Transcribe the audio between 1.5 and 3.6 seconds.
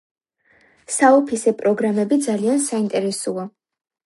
პროგრამები ძალიან საინტერესოა